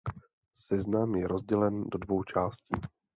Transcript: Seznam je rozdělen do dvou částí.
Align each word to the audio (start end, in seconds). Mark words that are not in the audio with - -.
Seznam 0.65 1.15
je 1.15 1.27
rozdělen 1.27 1.83
do 1.83 1.97
dvou 1.97 2.23
částí. 2.23 2.71